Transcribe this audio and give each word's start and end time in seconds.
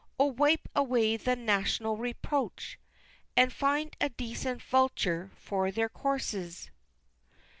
O 0.19 0.25
wipe 0.25 0.67
away 0.75 1.15
the 1.15 1.35
national 1.35 1.95
reproach 1.95 2.79
And 3.37 3.53
find 3.53 3.95
a 4.01 4.09
decent 4.09 4.63
Vulture 4.63 5.29
for 5.35 5.69
their 5.69 5.89
corses! 5.89 6.71